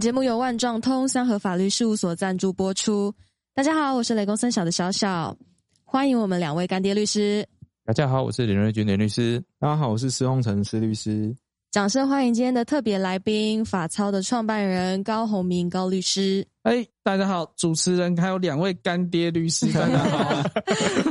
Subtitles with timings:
[0.00, 3.14] 本节目由万状通三和法律事务所赞助播出。
[3.54, 5.36] 大家好，我是雷公森小的小小，
[5.84, 7.46] 欢迎我们两位干爹律师。
[7.84, 9.38] 大家好，我是林瑞军林律师。
[9.58, 11.36] 大家好，我是施宏成施律师。
[11.70, 16.46] 掌声欢迎今天的特别来宾，法操的创办人高宏明高律师。
[16.62, 19.98] 哎，大家好，主持人还有两位干爹律师， 大家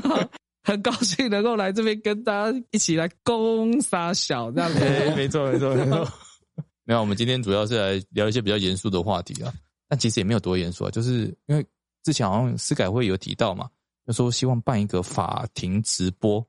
[0.02, 0.20] 好，
[0.64, 4.80] 很高兴能够来这边跟大家一起来攻杀小这样子。
[5.16, 6.08] 没错，没错，没错。
[6.90, 9.54] 没有，我们今天主要是来聊一些比较严肃的话题啊，
[9.88, 11.64] 但其实也没有多严肃啊，就是因为
[12.02, 13.70] 之前好像司改会有提到嘛，
[14.08, 16.44] 就说希望办一个法庭直播。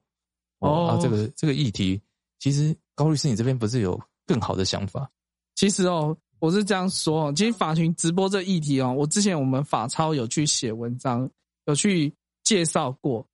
[0.60, 2.00] 哦，这个这个议题，
[2.38, 5.10] 其实高律师你这边不是有更好的想法？
[5.56, 11.28] 其实哦，我是这样说哦，其实法庭直播这议题哦，我之前我们法超有去写文章，
[11.66, 12.10] 有去
[12.44, 13.28] 介绍过。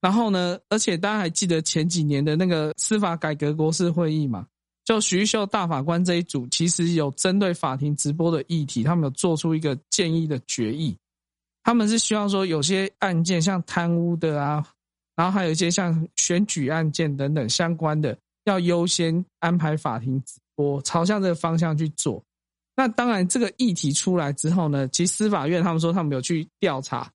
[0.00, 4.46] 然后呢，而且大家还记得前几年的那个司法改革国事会议嘛？
[4.86, 10.96] 就徐秀大法官这一组，其实有针对法庭直播的议题，他们有做出一个建议的决议。
[11.64, 14.64] 他们是希望说，有些案件像贪污的啊，
[15.16, 22.22] 然后还有一些像选举案件等等相关的，要优先安排法庭直播，朝向这个方向去做。
[22.76, 27.10] 那当然，这个议题出来之后呢，其实司法院他们说他们有去调查。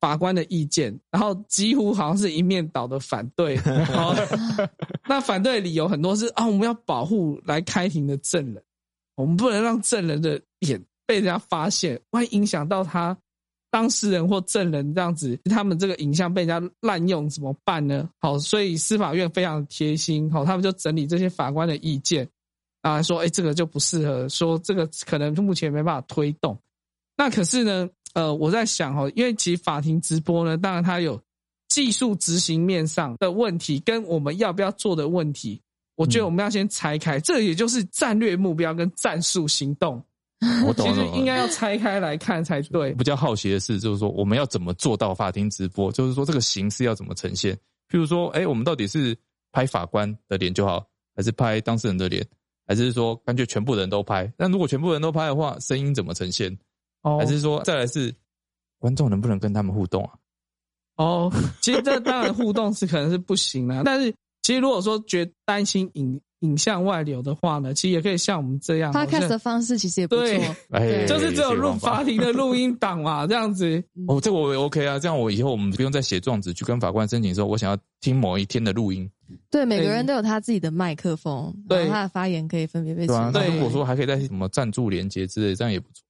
[0.00, 3.58] 法官的意见，然后几乎好像是一面倒的反对。
[5.08, 8.62] 那反对理由很多是啊，我们要保护来开庭的证人，
[9.16, 13.16] 我们不能让证人的脸被人家发现，万一影响到他
[13.70, 18.08] 当事人或证人这样子，他们这个影像被人家滥用怎么办呢？
[18.20, 22.28] 好，所以司法院非常贴心，好，他们就整理这些法官的意见
[22.82, 26.56] 啊，说哎，这个就不适合，说这个可能目前没办法推动。
[27.18, 27.90] 那可是呢？
[28.14, 31.20] 呃，我在想哦，因为其实法庭直播呢，当然它有
[31.68, 35.60] 技术执行面上的问题，跟我们要不要做的问题，
[35.94, 40.02] 我觉得我们要先拆开，这也就是战略目标跟战术行动。
[40.66, 42.92] 我懂其实应该要拆开来看才对。
[42.94, 45.92] 比较好奇的是，就是说我们要怎么做到法庭直播？
[45.92, 47.54] 就是说这个形式要怎么呈现？
[47.90, 49.16] 譬如说，哎，我们到底是
[49.52, 50.84] 拍法官的脸就好，
[51.14, 52.26] 还是拍当事人的脸，
[52.66, 54.32] 还是说干脆全部人都拍？
[54.38, 56.56] 那如果全部人都拍的话，声音怎么呈现？
[57.16, 58.12] 还是说，再来是
[58.78, 60.10] 观众能不能跟他们互动啊？
[60.96, 70.24] 哦，其实这当然互动是可能是不行的， 但是其实如果说觉担心影影像外流的话呢，其实也可以像我们这样，podcast 的方式其实也不错，
[70.70, 73.82] 对，就是只有录法庭的录音档嘛，这样子。
[74.06, 79.08] 哦，这我 OK 啊，这样我以后我们不用再写状子去跟法官申请说，我想要听某一天的录音。
[79.50, 83.06] 对，每个人都有他自己的麦克风，对，他的发言可以分别被。
[83.06, 86.02] 对啊，那如果说还可以在什么赞助连接之类，这样也不错。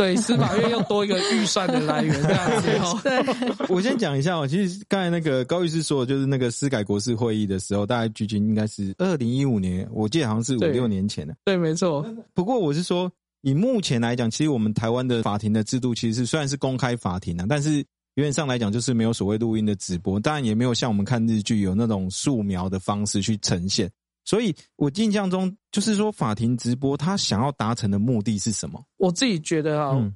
[0.00, 3.00] 对，司法院又多一个预算的来源，这样子哦。
[3.02, 4.46] 对，我先讲一下哦。
[4.46, 11.34] 其实刚才那个高律师说，就是那个司改国事会议的时候，大概距今应该是二零一五年，我记得好像是五六年前了。
[11.44, 12.02] 对，没错。
[12.32, 13.12] 不过我是说，
[13.42, 17.84] 以目前来讲，其实我们台湾的法庭的制度，其实虽然是公开法庭啊，但是
[18.14, 23.90] 原则上来讲，就是没有所谓录音的直播，当然也没有像我们看日剧有那种素描的方式去呈现。
[24.24, 28.84] 所以，我印象中就是说，法庭直播他想要达成的目的是什么？
[28.98, 30.12] 我自己觉得啊，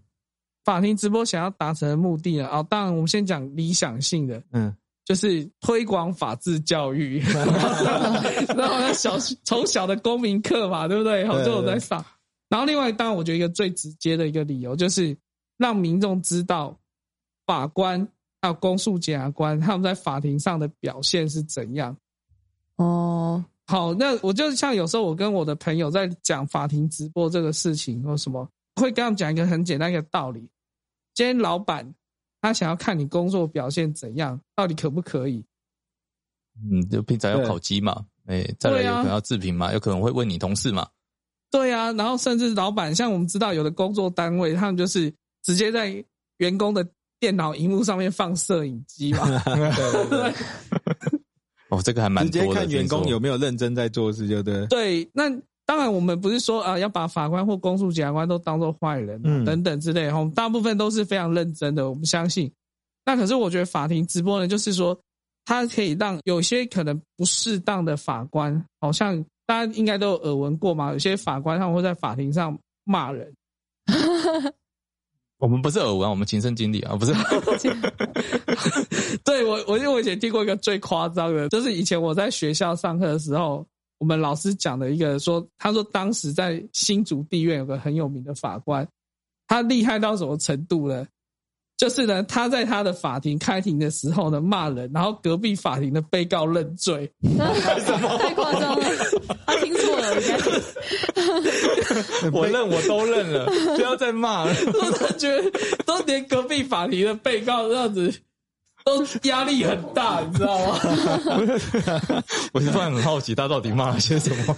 [0.64, 7.18] 法庭直播想要达成的目的啊，当然我们先讲理想性的，嗯，就是推广法治教育，
[8.56, 11.26] 然后小从小的公民课嘛，对不对？
[11.26, 12.04] 好，就有在上。
[12.48, 15.16] 然后另外，当然我觉得一个最直接的一个理由，就是
[15.56, 16.78] 让民众知道
[17.46, 18.06] 法官
[18.42, 21.96] 还有公诉检察官他们在法庭上的表现是怎样。
[22.76, 23.44] 哦。
[23.66, 30.40] 好，那我就像有时候我跟我的朋友在讲法庭直播这个事情或什么，会跟他们讲一个很简单一个道理：
[31.14, 31.94] 今天老板
[32.42, 35.42] 他想要看你工作表现怎样，到底可不可以？
[36.56, 40.86] 嗯，就平常要考绩嘛，哎，再来有可能要自评嘛，有可能会问你同事嘛。
[41.50, 46.04] 对啊，然后甚至老板像我们知道有的工作单位，他们就是直接在
[46.36, 46.86] 员工的
[47.18, 49.24] 电脑荧幕上面放摄影机嘛。
[49.46, 50.34] 对对对。
[51.74, 54.66] 哦，这个还蛮直接看员工有没有认真在做事，就对。
[54.66, 55.30] 对，那
[55.66, 62.50] 当然我们不是说啊要把法官或公诉检察官都当做坏人嗯等等之类，哈，大部分都是非常认真的，我们相信。
[63.04, 64.98] 那可是我觉得法庭直播呢，就是说
[65.44, 73.32] 它可以让有些可能不适当的法官，好像大家应该都有耳闻过嘛，有些法官他们会在法庭上骂人。
[75.44, 77.12] 我们不是耳闻，我们亲身经历啊，不是。
[79.22, 83.62] 对我，我因为我以前听过一个最夸张的，就是以前我在学校上课的时候，
[83.98, 88.88] 我们老师讲的一个说，他说当时在新竹地院有个很有名的法官，
[89.46, 91.06] 他厉害到什么程度呢？
[91.76, 98.86] 就是呢，他在他的法庭开庭的时候呢骂人，然后隔壁法庭的被告认罪，太夸张了，
[99.44, 99.83] 他听错
[102.32, 103.46] 我认，我都认了，
[103.76, 104.54] 不要再骂了。
[104.74, 105.50] 我都觉得
[105.84, 108.12] 都连隔壁法庭的被告这样子
[108.84, 110.78] 都压力很大，你知道吗？
[112.52, 114.56] 我突然很好奇，他到底骂了些什么？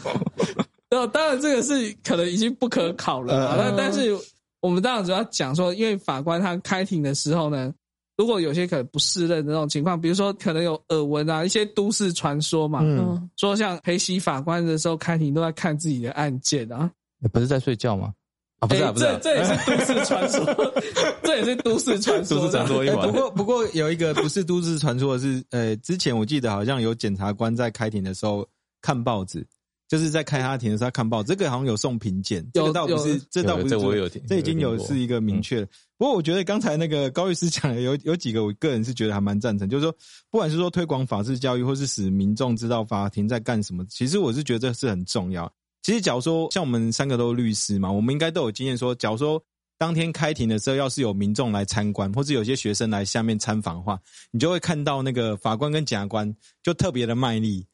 [0.90, 3.54] 那当然这个是可能已经不可考了嘛。
[3.56, 4.16] 那、但是
[4.60, 7.72] 我们当然主要讲说，因为法官他开庭的时候呢，
[8.16, 16.90] 如果有些可能不适任的那种情况，比如说可能有耳闻啊，一些都市传说嘛，嗯，说像陪席法官的时候开庭都在看自己的案件啊，
[17.32, 18.12] 不是在睡觉吗？
[18.58, 20.74] 啊，不是啊，诶不是啊这，这也是都市传说，
[21.22, 23.12] 这也是都市传说，都市传说一不。
[23.12, 28.48] 过不过有一个不是都市传说的是，呃，之前我记得好像有检察官在开庭的时候
[28.80, 29.46] 看报纸，
[29.88, 35.68] 就是在开他庭的时候他看报纸，这个好像有送评鉴，这个倒不是，这倒不是这我有听这已经有是一个明确的。
[35.96, 39.92] 不过我觉得刚才那个高律师讲的有有几个，我个人是觉得还蛮赞成，就是说，
[40.30, 45.50] 不管是说推广法治教育，或是使民众知道法庭在干什么，其实我是觉得这是很重要。
[45.82, 49.40] 其实，假如说像我们三个都是律师嘛，我们应该都有经验说，假如说
[49.78, 53.98] 当天开庭的时候，要是有民众来参观，或是有些学生来下面参访的话，
[54.32, 57.64] 你就会看到那个法官跟检察官就特别的卖力。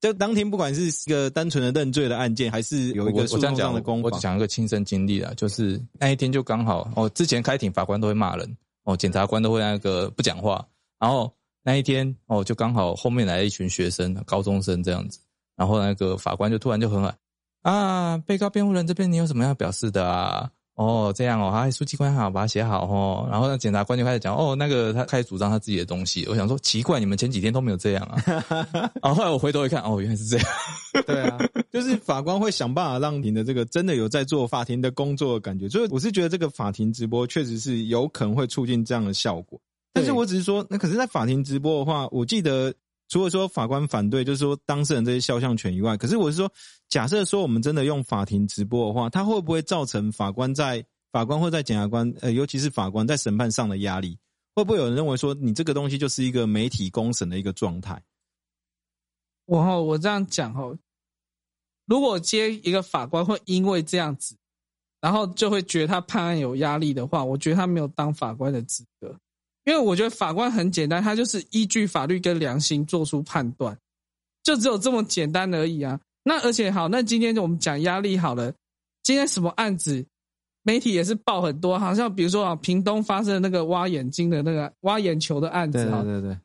[0.00, 10.66] 就当天不管是一个单纯的认罪的案件，还是有一我个诉讼上的攻防我只，讲一个亲身经历啊，就是那一天就刚好哦，之前开庭法官都会骂人哦，检察官都会那个不讲话，
[10.98, 11.30] 然后
[11.62, 15.18] 那一天哦就刚好后面来了一群学生，高中生这样子，
[15.54, 17.14] 然后那个法官就突然就很喊
[17.62, 20.50] 啊，被告辩护人这边你有什么要表示的啊？
[20.80, 23.28] 哦，这样哦，啊书记官好，把它写好哦。
[23.30, 26.24] 然后那检察官就开始讲，哦，那个他开始主张他自己的东西。
[26.26, 28.22] 我想说奇怪，你们前几天都没有这样啊。
[29.02, 30.46] 然 后后来我回头一看，哦，原来是这样。
[31.06, 31.38] 对啊，
[31.70, 39.60] 就是法官会想办法让你的这个真的有在做法庭的工作的感觉，所以我是觉得这个法庭直播确实是有可能会促进这样的效果。
[39.92, 42.72] 但是我只是说，那可是，在法庭直播的话，我记得
[43.10, 46.50] 除了说法官反对，就是说当事人这些肖像权以外，可是我是说，
[46.88, 54.16] 假设说我们真的用法庭直播的话，它会不会造成法官在法官或在检察官，呃，尤其是法官在审判上的压力？
[54.54, 58.00] 会不会有人认为说，你这个东西就是一个媒体公审的一个状态？
[59.46, 60.72] 我哈，我这样讲哈，
[61.86, 64.36] 如果接一个法官会因为这样子，
[65.00, 69.18] 然后就会觉得他判案有压力的话，我觉得他没有当法官的资格。
[69.64, 73.76] 因为我觉得法官很简单，他就是依据法律跟良心做出判断，
[74.42, 76.00] 就只有这么简单而已啊。
[76.22, 78.52] 那而且好，那今天我们讲压力好了，
[79.02, 80.04] 今天什么案子，
[80.62, 86.36] 媒体也是报很多，好像比如说啊，屏东发生的那个挖眼睛的那个挖眼球的案子啊，对对。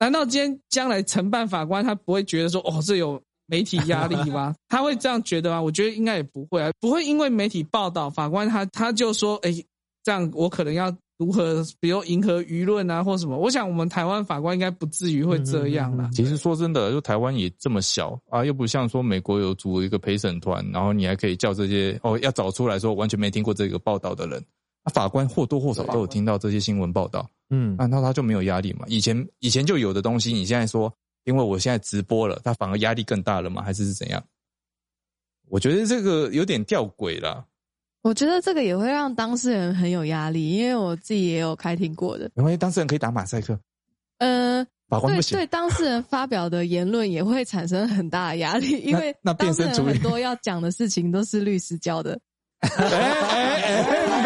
[0.00, 4.54] 难道今天将来承办法官他不会觉得说哦这有媒体压力吗？
[4.68, 5.60] 他会这样觉得吗？
[5.60, 9.52] 我觉得应该也不会啊，不会因为媒体报道法官他他就说哎
[10.04, 13.36] 这样我可能要如何比如迎合舆论啊或什么？
[13.36, 16.08] 我想我们台湾法官应该不至于会这样啦。
[16.14, 24.40] 其实说真的，就台湾也这么小啊，又不像说美国有组一个陪审团，然后你还可以叫这些哦要找出来说完全没听过这个报道的人，
[24.84, 27.28] 啊、法官或多或少都有听到这些新闻报道。
[27.50, 28.84] 嗯，那那他就没有压力嘛？
[28.86, 30.92] 以前以前就有的东西，你现在说，
[31.24, 33.60] 因为我现在直播了，他反而压力更大了吗？
[33.60, 34.22] 还是是怎样？
[35.48, 37.44] 我觉得这个有点吊诡啦。
[38.08, 42.30] 我觉得这个也会让当事人很有压力，因为我自己也有开庭过的。
[42.36, 43.60] 因为当事人可以打马赛克，
[44.16, 45.46] 呃，对法官不行对，。
[45.48, 52.18] 当事人发表的言论也会产生很大的压力，因为那变当事人身处理很多要讲的事情都是律师教的。
[52.60, 54.24] 哎哎哎，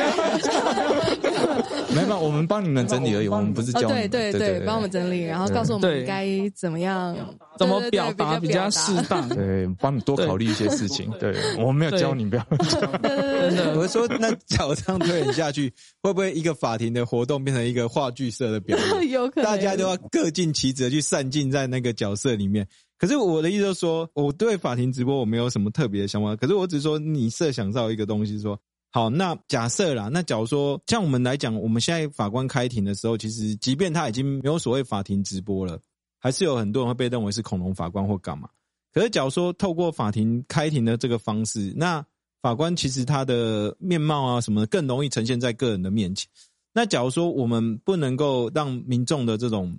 [1.94, 4.11] 没有没有，我们帮你们整理而已，我们不是教哦，你们。
[4.11, 7.16] 对对对，帮我们整理，然后告诉我们该怎么样，
[7.58, 9.28] 怎么表达比较适当？
[9.30, 11.11] 对，帮你多考虑一些事情。
[11.20, 12.80] 对，我们没有教你，不要教。
[13.02, 15.72] 真的我说，那假如这样推演下去，
[16.02, 19.11] 会不会一个法庭的活动变成一个话剧社的表演？
[19.11, 22.66] 有可能大家都要各尽其职去散尽在那个角色里面。
[22.99, 26.37] 可是我的意思就是说，我对法庭直播我没有什么特别的想法。
[26.37, 28.56] 可是我只是说，你设想到一个东西说，
[28.94, 35.80] 好，那假设啦，那假如说像我们来讲，我们现在法官开庭的时候，其实即便他已经没有所谓法庭直播了，
[36.18, 38.50] 还是有很多人会被认为是恐龙法官或干嘛。
[38.92, 42.04] 可是假如说透过法庭开庭的这个方式，那
[42.42, 46.28] 法官其实他的面貌啊什么的更容易呈现在个人的面前。
[46.75, 49.75] 那假如说我们不能够让民众的这种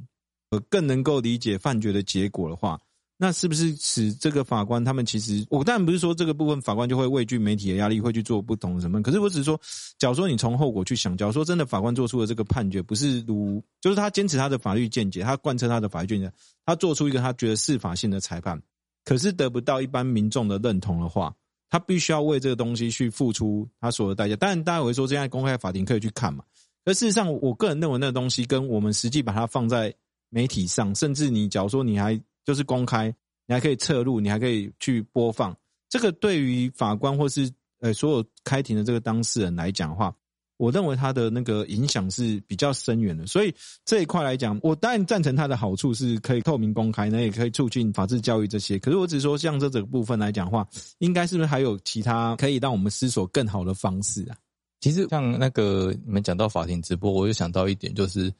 [0.50, 2.80] 呃更能够理解判决的结果的话，
[3.18, 9.02] 那是不是使这个法官他们其实我当然不是说这个部分法官就会畏惧媒体的压力，会去做不同的审判。
[9.02, 9.60] 可是我只是说，
[9.98, 16.32] 假如说你从后果去想，假如说真的法官做出的这个判决不是如，就是他坚持他的法律见解，他贯彻他的法律见解，
[16.66, 18.62] 他做出一个他觉得是法性的裁判，
[19.06, 21.34] 可是得不到一般民众的认同的话，
[21.70, 24.36] 他必须要为这个东西去付出他所有的代价。
[24.36, 26.44] 当然，大家会说，现在公开法庭可以去看嘛。
[26.84, 29.94] 而事实上，我个人认为那个东西跟我们实际把它放在
[30.30, 33.14] 媒体上，甚至你假如说你还就是公开，
[33.46, 35.56] 你还可以侧录，你还可以去播放，
[35.90, 40.16] 这个对于法官或是呃所有开庭的这个当事人来讲的话，
[40.58, 43.26] 我认为他的那个影响是比较深远的。
[43.28, 48.80] 所以这一块来讲，我当然赞成它的好处是可以透明公开，那也可以促进法治教育这些。
[48.80, 50.66] 可是我只是说，像这这个部分来讲的话，
[51.00, 54.38] 应该是不是还有其他可以让我们思索更好的方式啊？
[54.80, 58.34] 其实像那个你们讲到法庭直播，我就想到一点，就是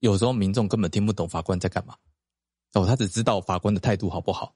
[0.00, 1.94] 有时候民众根本听不懂法官在干嘛，
[2.74, 4.54] 哦，他只知道法官的态度好不好，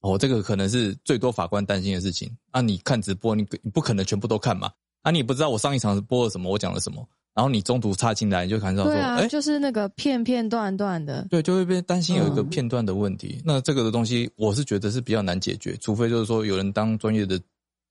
[0.00, 2.30] 哦，这个可能是最多法官担心的事情。
[2.50, 4.70] 啊，你看直播，你你不可能全部都看嘛，
[5.02, 13.40] 啊，你不知道我上一场播了什么，我讲了什么，然后你中途插进来，你就看到说，哎，就是那个片片段段的，对，就会被担心有一个片段的问题。
[13.44, 17.40] 那这个的东西，我是觉得是比较难解决，除非就是说有人当专业的。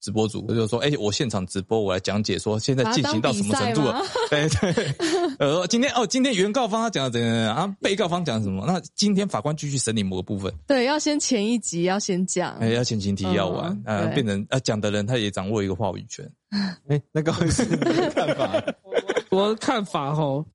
[0.03, 4.03] 直播主就说：“哎，我现场直播，我来讲解说现在进行到什么程度了？
[4.29, 4.95] 对对，
[5.39, 7.73] 呃，今天哦，今天原告方他讲的怎样啊？
[7.79, 8.65] 被告方讲什么？
[8.67, 10.53] 那今天法官继续审理某个部分。
[10.67, 16.29] 对，要先前一集要先讲，哎，要前情提要完，呃，变成呃讲的人他也掌握一个话语权。
[16.89, 18.63] 哎，那各位的看法？
[19.31, 20.45] 我的看法吼，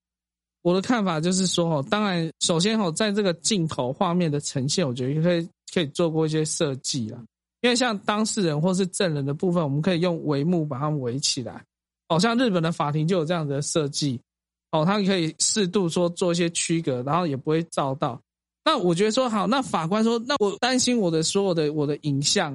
[0.61, 7.19] 我的看法就是说哦，当然首先哦，在这个镜头画面的呈现，我觉得可以可以做过一些设计啦。
[7.61, 11.65] 因为像当事人或是证人的部分，我们可以用帷幕把它们围起来。
[12.09, 14.21] 哦，像日本的法庭就有这样的设计。
[14.71, 18.21] 哦，它可以适度说做一些区隔，然后也不会照到。
[18.65, 22.55] 那我觉得说好，那法官说，那我担心我的所有的我的影像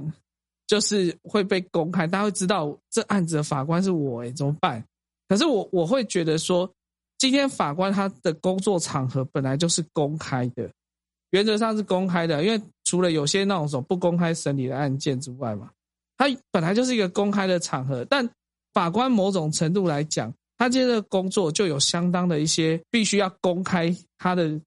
[0.67, 4.83] 就是会被公开，大家会知道这案子的法官是我，哎，怎么办？
[5.27, 6.71] 可是我我会觉得说，
[7.17, 10.69] 今天法官他的工作场合本来就是公开的。
[11.31, 12.61] 原则上是公开的，因为
[12.93, 15.71] 除了有些那种种不公开审理的案件之外嘛，
[16.15, 18.05] 它本来就是一个公开的场合。
[18.05, 18.29] 但
[18.71, 24.61] 法官某种程度来讲，他接的工作就有相当的一些必须要公开他的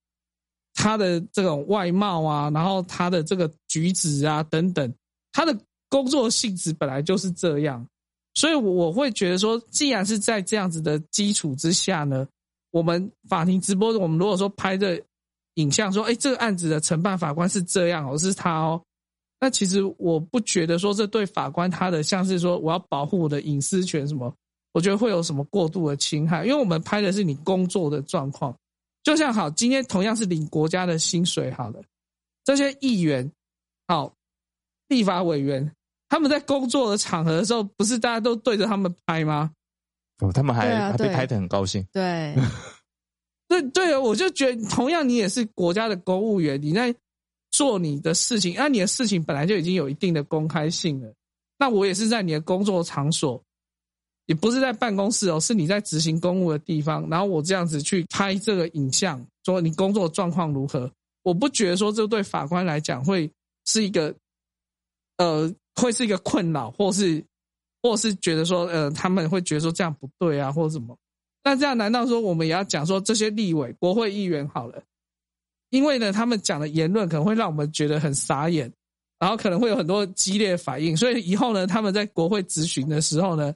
[0.75, 4.93] 他的这种外貌啊，然后他的这个举止啊等等，
[5.31, 5.57] 他的
[5.89, 7.87] 工作性质本来就是这样，
[8.35, 12.27] 所以我会觉得说，既然是在这样子的基础之下呢，
[12.73, 15.01] 我们法庭直播，我们如果说拍的。
[15.57, 18.81] 影像说：“哎，这个案子的承办法官是这样哦，是他哦。
[19.39, 24.35] 那其实我不觉得说这对法官他的像是说我要保护我的隐私权什么，
[24.73, 26.47] 我觉得会有什么过度的侵害。
[26.47, 28.57] 因为我们拍的是你工作的状况，
[29.03, 31.83] 就像好，今天同样是领国家的薪水，好了，
[32.45, 33.31] 这些议员，
[33.89, 34.11] 好，
[34.89, 35.71] 立法委员，
[36.09, 39.51] 他们在工作的场合的时候，不是大家都对着他们拍吗？
[40.21, 42.35] 哦，他们还还被拍的很高兴，对。”
[43.61, 46.95] 对对啊，我就觉得同样，你也是国家的公务员，你在
[47.51, 51.13] 做你的事情，那你的事情本来就已经有一定的公开性了。
[51.59, 53.43] 那我也是在你的工作场所，
[54.27, 57.09] 也不是在办公室哦，是你在执行公务的地方。
[57.09, 60.91] 然后我这样子去拍这个影像，说你工作状况如何？
[61.23, 63.31] 我不觉得说这对法官来讲会
[63.65, 64.15] 是一个，
[65.17, 67.25] 呃，会是一个困扰，或是，
[67.83, 70.97] 或是觉得说，呃，他们会觉得说这样不对啊，或者什么。
[71.47, 74.83] 那这样难道说我们也要讲说这些立委、国会议员好了？
[75.71, 78.69] 因为呢，他们讲的言论可能会让我们觉得很傻眼，
[79.21, 80.97] 然后可能会有很多激烈反应。
[80.97, 83.55] 所以以后呢，他们在国会质询的时候呢，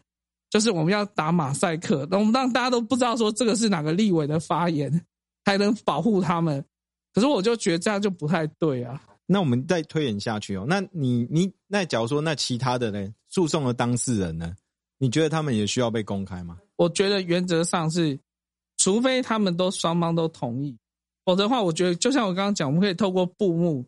[0.51, 5.05] 就是我们要打马赛克，我们让大家都不知道说这个是哪个立委的发言，
[5.45, 6.65] 才能保护他们。
[7.13, 9.03] 可是我就觉得这样就不太对啊。
[9.27, 10.65] 那我们再推演下去哦。
[10.69, 13.13] 那你你那假如说那其他的呢？
[13.29, 14.55] 诉讼的当事人呢？
[14.99, 16.57] 你觉得他们也需要被公开吗？
[16.81, 18.19] 我觉得原则上是，
[18.79, 20.75] 除非他们都双方都同意，
[21.27, 23.85] 否则的话，我觉得就像我刚刚讲，我们可以透过布幕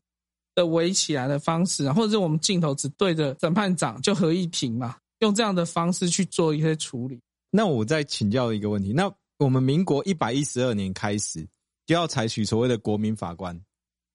[0.54, 7.18] 的围起来的方式，或者是我们镜头只对着审判长就合议庭嘛，用这样的方式去做一些处理。
[7.50, 11.48] 那我再请教一个问题：那我们民国一百一十二年开始
[11.86, 13.58] 就要采取所谓的国民法官，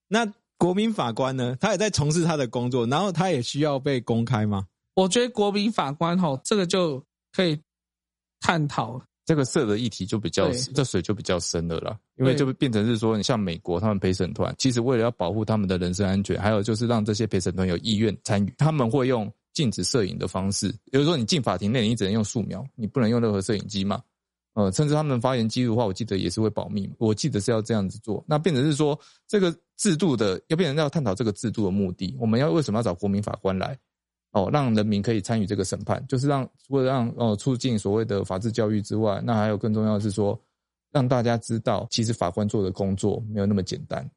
[0.08, 4.68] 那国民法官呢，他也在从事他的工作，然后他也需要被公开吗？
[4.94, 7.60] 我觉得国民法官吼，这个就可以。
[8.40, 11.98] 探讨这个色的议题就比较，这水就比较深了啦。
[12.18, 20.70] 因为就变成是说，你像美国他们陪审团，其实为了要保护他们的人身安全，还有就是让这些陪审团有意愿参与，他们会用禁止摄影的方式。
[20.92, 24.02] 比如说，你进法庭内，你只能用素描，你不能用任何摄影机嘛。
[24.54, 26.90] 呃，甚至他们发言记录的话，我记得也是会保密。
[26.98, 28.24] 我记得是要这样子做。
[28.28, 33.78] 那变成是说，这个制度的要变成要探讨这个制度的目的，我们要为什么要找国民法官来？
[34.38, 40.40] 哦，让人民可以参与这个审判，就是让除了让哦促进所谓的法治教育之外，那还有更重要的是说，
[40.92, 44.08] 让大家知道，其实法官做的工作没有那么简单。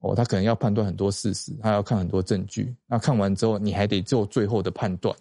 [0.00, 2.74] 哦，他可能要判断很多事实，他要看很多证据。
[2.86, 5.14] 那看完之后，你还得做最后的判断。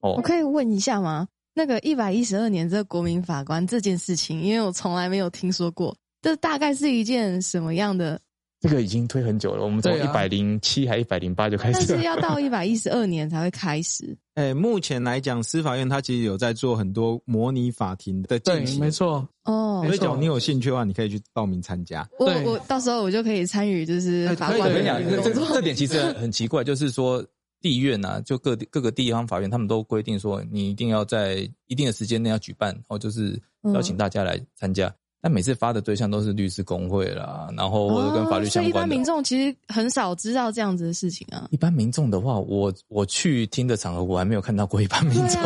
[0.00, 1.26] 哦，我可以问一下吗？
[1.54, 8.20] 那个一百一十二年这个国民法官这件事情，因为我从来没有听说过，这大概是一件什么样的
[8.60, 11.98] 这个已经推很久了，我们从一百零七还一百零八就开但始了。
[11.98, 14.16] 是要到一百一十二年才会开始。
[14.34, 18.90] 哎，目前来讲，司法院它其实有在做很多模拟法庭的进对，行，没。
[18.90, 22.08] 错，哦所以，你有兴趣的话，你可以去报名参加。
[22.18, 27.24] 我我到时候我就可以参与，就是法官的我跟你讲，这这点其实很很奇怪， 就是说
[27.60, 33.40] 地院啊，就各地各个地方法院，他们都规定说，你一定要在一定的时间内要举办，哦，就是
[33.74, 34.92] 邀请大家来参加。
[35.20, 38.94] 但每次发的对象都是律师工会啦，然后或者跟法律哦所以一般相关的。
[38.94, 41.48] 民众其实很少知道这样子的事情啊。
[41.50, 45.42] 一般民众的话，我我去听的场合，我还没有看到过一般民众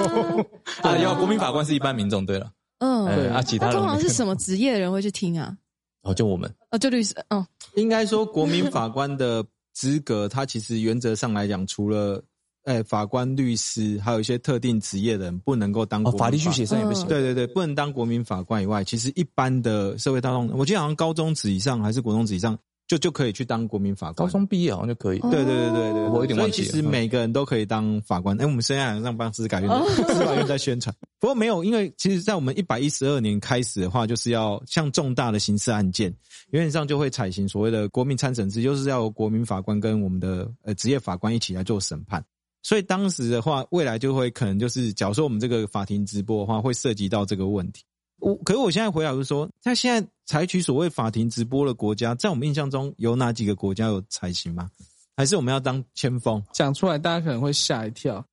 [0.82, 0.98] 对啊。
[1.02, 2.50] 有国民法官是一般民众，对了，
[2.80, 5.56] 嗯，对啊，其他人通常是什么职业的人会去听啊？
[6.02, 12.22] 哦，就我们哦，就律师，哦，应该说，国民法官的资格，他其实原则上来讲，除了
[12.64, 17.06] 诶、法官、律师，还有一些特定职业的人不能够当哦，国民法律系学生也不行。
[17.06, 24.26] 嗯对对对，不能当国民法官以外，其实一般的社会大众，我记得好像高中职以上还是国中职以上，就就可以去当国民法官。
[24.26, 25.18] 高中毕业好像就可以。
[25.20, 28.40] 哦对对对对对，我有点忘记了其实每个人都可以当法官。
[28.40, 36.14] 哎，我们现在让帮司改院哦 司法院在宣传，不过没有，因为其实，在我们一百一十二年开始的话，就是要像重大的刑事案件，
[36.50, 42.22] 原则上就会采行所谓的国民参审制，就是要由国民法官跟我们的呃职业法官一起来做审判。
[42.62, 47.82] 所以当时的话，未来就会可能就是，假如说我们这个法庭直播的话，会涉及到这个问题。
[48.18, 54.70] 我可是我现在回答就是说，那现在采取所谓法庭直播的国家，在我们印象中有哪几个国家有采行吗？
[55.16, 56.40] 还是我们要当先锋？
[56.52, 58.24] 讲出来大家可能会吓一跳，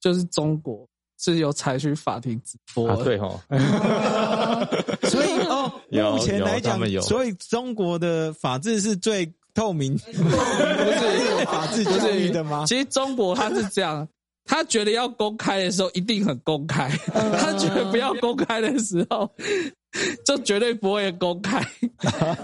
[0.00, 0.88] 就是中国
[1.18, 3.28] 是有采取法庭直播啊，对哈，
[5.10, 9.26] 所以哦，目前来讲所以中国的法治是最
[9.56, 12.64] 透明，不是有法治教育的吗？
[12.66, 14.06] 其实中国他是这样，
[14.44, 19.30] 他觉得要公开的时候一定很公开，他觉得不要公开的时候
[20.26, 21.64] 就绝对不会公开。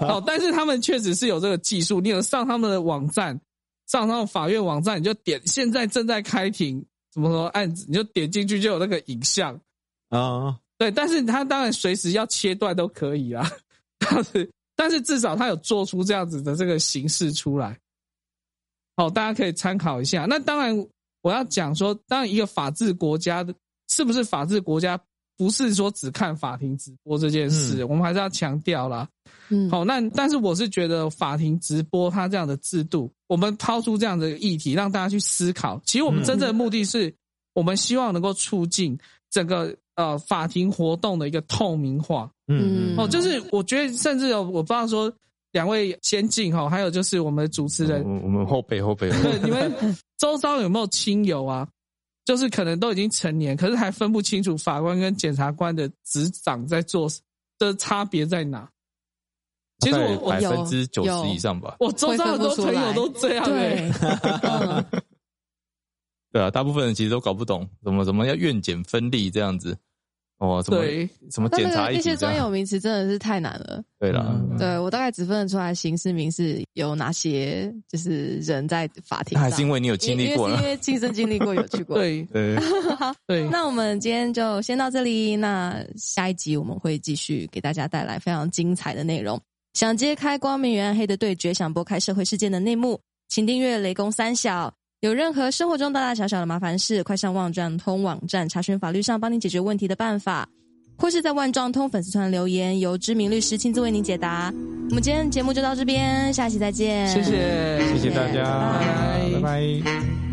[0.01, 3.39] 哦，但是他们确实是有这个技术，你有上他们的网站，
[3.89, 6.81] 上他们法院网站，你就点现在正在开庭
[7.13, 9.59] 什么什么案子，你就点进去就有那个影像。
[10.11, 13.51] 啊，对，但是他当然随时要切断都可以啦，
[13.99, 14.49] 但是
[14.81, 17.79] 但是至少他有做出这样子的这个形式出来，
[18.97, 20.25] 好，大家可以参考一下。
[20.25, 20.75] 那当然
[21.21, 23.55] 我要讲说，当然一个法治国家的
[23.91, 24.99] 是不是法治国家，
[25.37, 29.07] 不是说只看法庭直播这件事，我们还是要强调啦。
[29.51, 35.79] 嗯，好，那但是我是觉得法庭直播它这样的制度，我们抛出这样的议题，让大家去思考。
[35.85, 37.15] 其实我们真正的目的是，
[37.53, 42.31] 我们希望能够促进整个呃法庭活动的一个透明化。
[42.49, 45.13] 嗯哦，就是我觉得甚至有我不知道说
[45.53, 49.73] 两位先进哈，还有就是我们的主持人，我我们后辈后辈，对你们
[50.19, 51.69] 周遭有没有亲友啊？
[52.25, 57.09] 就是可能都已经成年，可是还分不清楚法官跟检察官的职掌在做
[57.59, 58.69] 的差别在哪。
[59.81, 61.77] 其实我我百分之九十以上吧。
[61.81, 64.09] 我周遭很多朋友都这样、欸，对，
[64.43, 64.85] 嗯。
[66.33, 69.77] 对啊，大部分人其实都搞不懂怎么怎么要院检分立这样子，
[70.41, 73.83] 哦，怎么对什么检查一个那些专有名词真的是太难了。
[73.99, 79.43] 对了，嗯对我大概只分得出来刑事、民事有哪些，就是人在法庭上。
[79.45, 80.75] 那还是因为你有经历过了因为因。
[80.75, 81.99] 为亲身经历过，有去过。
[81.99, 82.57] 对 对，
[83.29, 85.37] 对，那我们今天就先到这里。
[85.37, 89.39] 那下一集我们会继续给大家带来非常精彩的内容。
[89.75, 92.99] 想揭开光明与暗黑的对决，想拨开社会事件的内幕，
[93.29, 94.73] 请订阅雷公三小。
[95.01, 100.47] 有任何生活中大大小小的麻烦事，快上万状通网站查询法律上帮你解决问题的办法，
[100.95, 104.53] 或是在万状通粉丝团留言，由知名律师亲自为您解答。
[104.91, 107.07] 我们今天节目就到这边，下期再见。
[107.09, 108.79] 谢谢，谢谢大家，
[109.33, 109.61] 拜拜。
[109.83, 110.30] 拜拜